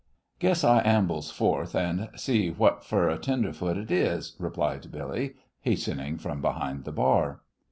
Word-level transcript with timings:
"Guess 0.39 0.63
I 0.63 0.81
ambles 0.83 1.29
forth 1.29 1.75
and 1.75 2.09
sees 2.15 2.57
what 2.57 2.83
fer 2.83 3.07
a 3.07 3.19
tenderfoot 3.19 3.77
it 3.77 3.91
is," 3.91 4.35
replied 4.39 4.91
Billy, 4.91 5.35
hastening 5.59 6.17
from 6.17 6.41
behind 6.41 6.85
the 6.85 6.91
bar. 6.91 7.41